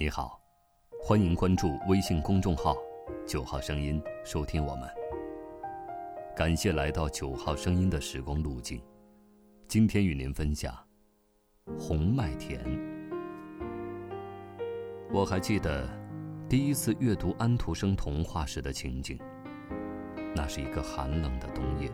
[0.00, 0.40] 你好，
[0.98, 2.74] 欢迎关注微信公众号
[3.28, 4.88] “九号声音”，收听我们。
[6.34, 8.80] 感谢来到九号声音的时光路径。
[9.68, 10.74] 今天与您分享
[11.78, 12.64] 《红麦田》。
[15.12, 15.86] 我还记得
[16.48, 19.18] 第一次阅读安徒生童话时的情景。
[20.34, 21.92] 那是一个寒冷的冬夜，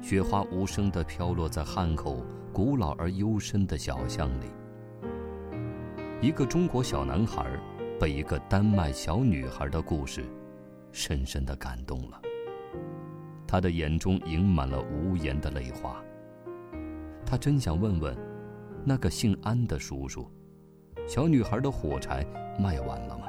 [0.00, 2.24] 雪花无声地飘落在汉口
[2.54, 4.46] 古老而幽深的小巷里。
[6.22, 7.44] 一个中国小男孩
[7.98, 10.24] 被一个丹麦小女孩的故事
[10.92, 12.22] 深深的感动了。
[13.44, 16.00] 他的眼中盈满了无言的泪花。
[17.26, 18.16] 他真想问问
[18.84, 20.30] 那个姓安的叔叔：
[21.08, 22.24] 小女孩的火柴
[22.56, 23.26] 卖完了吗？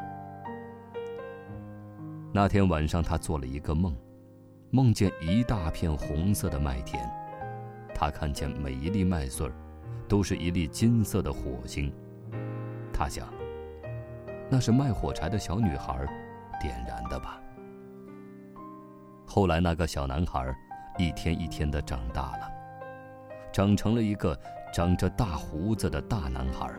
[2.32, 3.96] 那天晚上，他做了一个梦，
[4.70, 7.04] 梦见一大片红色的麦田，
[7.96, 9.54] 他看见每一粒麦穗儿，
[10.08, 11.92] 都是一粒金色的火星。
[12.94, 13.28] 他想，
[14.50, 16.06] 那是卖火柴的小女孩
[16.62, 17.42] 点燃的吧。
[19.26, 20.56] 后来，那个小男孩
[20.98, 22.52] 一天一天的长大了，
[23.52, 24.40] 长成了一个
[24.72, 26.72] 长着大胡子的大男孩。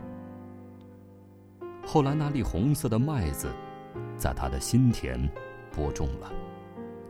[1.85, 3.51] 后来，那粒红色的麦子，
[4.17, 5.29] 在他的心田
[5.75, 6.33] 播种了，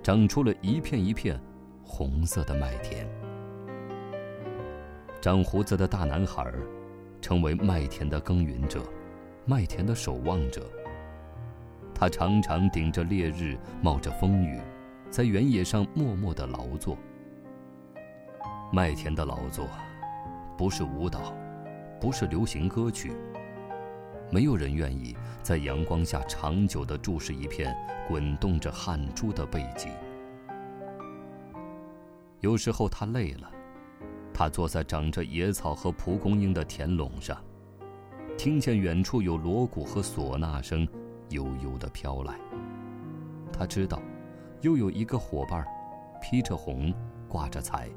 [0.03, 1.39] 长出了一片一片
[1.85, 3.07] 红色的麦田。
[5.21, 6.51] 长胡子的大男孩。
[7.25, 8.83] 成为麦田的耕耘者，
[9.47, 10.69] 麦田的守望者。
[11.95, 14.61] 他常常顶着烈日，冒着风雨，
[15.09, 16.99] 在原野上默默的劳作。
[18.71, 19.67] 麦田的劳作，
[20.59, 21.33] 不是舞蹈，
[21.99, 23.15] 不是流行歌曲。
[24.31, 27.75] 没有人愿意在阳光下长久的注视一片
[28.07, 29.89] 滚动着汗珠的背脊。
[32.41, 33.51] 有时候他累了。
[34.35, 37.41] 他坐在长着野草和蒲公英的田垄上，
[38.37, 40.87] 听见远处有锣鼓和唢呐声
[41.29, 42.35] 悠悠的飘来。
[43.53, 44.03] 他知道，
[44.61, 45.65] 又有一个伙伴，
[46.21, 46.93] 披着红，
[47.29, 47.89] 挂着彩，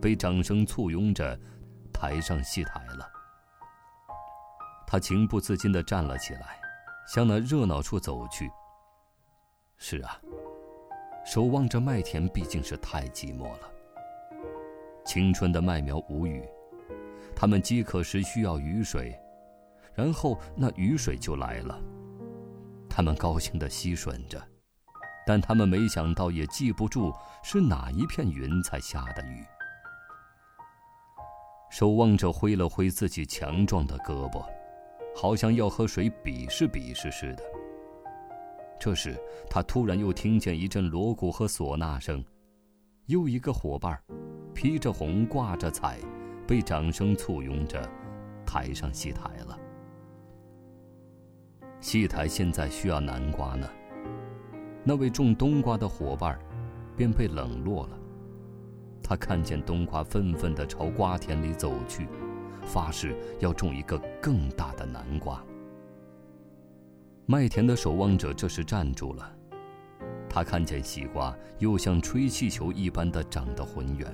[0.00, 1.36] 被掌声簇拥着，
[1.92, 3.10] 抬上戏台了。
[4.86, 6.60] 他情不自禁地站了起来，
[7.08, 8.48] 向那热闹处走去。
[9.78, 10.16] 是啊，
[11.26, 13.72] 守望着麦田毕竟是太寂寞了。
[15.04, 16.42] 青春的麦苗无语，
[17.34, 19.18] 它们饥渴时需要雨水，
[19.94, 21.80] 然后那雨水就来了。
[22.88, 24.40] 它们高兴地吸吮着，
[25.26, 27.12] 但它们没想到，也记不住
[27.42, 29.44] 是哪一片云才下的雨。
[31.70, 34.44] 守望者挥了挥自己强壮的胳膊，
[35.16, 37.42] 好像要和谁比试比试似的。
[38.78, 39.18] 这时，
[39.48, 42.22] 他突然又听见一阵锣鼓和唢呐声，
[43.06, 43.98] 又一个伙伴
[44.62, 45.98] 披着红，挂着彩，
[46.46, 47.84] 被掌声簇拥着，
[48.46, 49.58] 抬上戏台了。
[51.80, 53.68] 戏台现在需要南瓜呢。
[54.84, 56.38] 那位种冬瓜的伙伴，
[56.96, 57.98] 便被冷落了。
[59.02, 62.06] 他看见冬瓜愤愤地朝瓜田里走去，
[62.62, 65.44] 发誓要种一个更大的南瓜。
[67.26, 69.28] 麦田的守望者这时站住了，
[70.28, 74.08] 他看见西瓜又像吹气球一般的长得浑圆。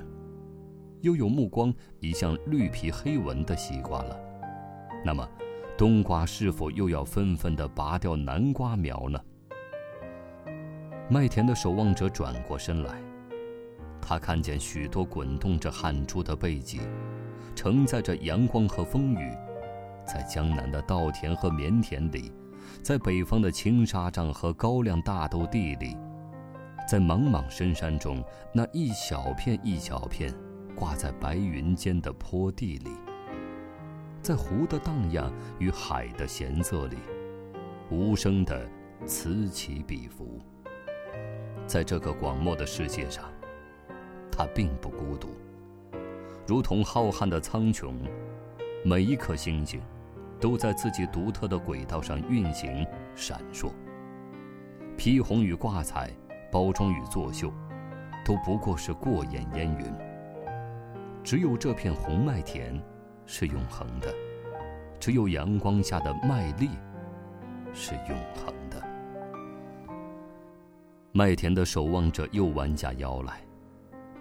[1.01, 4.19] 又有目光移向绿皮黑纹的西瓜了，
[5.05, 5.29] 那么，
[5.77, 9.21] 冬瓜是否又要纷纷地拔掉南瓜苗呢？
[11.09, 13.01] 麦田的守望者转过身来，
[14.01, 16.81] 他看见许多滚动着汗珠的背脊，
[17.55, 19.33] 承载着阳光和风雨，
[20.05, 22.33] 在江南的稻田和棉田里，
[22.83, 25.97] 在北方的青纱帐和高粱大豆地里，
[26.89, 28.23] 在茫茫深山中
[28.53, 30.35] 那一小片一小片。
[30.79, 32.93] 挂在白云间的坡地里，
[34.23, 36.97] 在湖的荡漾与海的咸涩里，
[37.91, 38.65] 无声的
[39.05, 40.39] 此起彼伏。
[41.67, 43.25] 在这个广袤的世界上，
[44.31, 45.31] 它并不孤独。
[46.47, 47.93] 如同浩瀚的苍穹，
[48.85, 49.81] 每一颗星星，
[50.41, 52.87] 都在自己独特的轨道上运行、
[53.17, 53.73] 闪烁。
[54.97, 56.09] 披红与挂彩，
[56.53, 57.53] 包装与作秀，
[58.25, 60.08] 都不过是过眼烟云。
[61.29, 62.75] 只有这片红麦田
[63.27, 64.15] 是永恒的，
[64.99, 66.71] 只有阳光下的麦粒
[67.75, 68.83] 是永恒的。
[71.13, 73.43] 麦田的守望者又弯下腰来，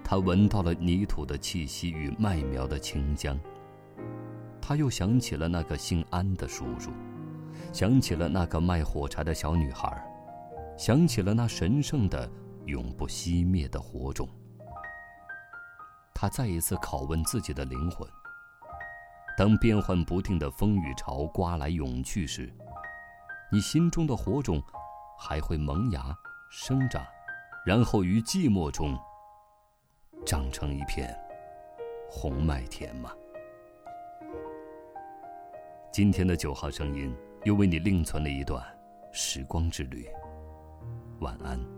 [0.04, 3.40] 他闻到了泥土的气息与麦苗的清香。
[4.60, 6.92] 他又想起了那个姓安的叔叔，
[7.72, 10.06] 想起了那个卖火柴的小女孩，
[10.78, 12.30] 想起了那神圣的、
[12.66, 14.28] 永不熄灭的火种。
[16.20, 18.10] 他再一次拷问自己的灵魂：
[19.38, 22.52] 当变幻不定的风雨潮刮来涌去时，
[23.52, 24.60] 你心中的火种
[25.16, 26.18] 还会萌芽、
[26.50, 27.06] 生长，
[27.64, 28.98] 然后于寂寞中
[30.26, 31.16] 长成一片
[32.10, 33.12] 红麦田吗？
[35.92, 38.66] 今天的九号声音又为你另存了一段
[39.12, 40.10] 时光之旅。
[41.20, 41.77] 晚安。